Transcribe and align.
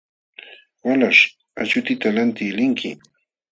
Walaśh, 0.85 1.21
achuutita 1.61 2.07
lantiq 2.15 2.51
linki. 2.57 2.91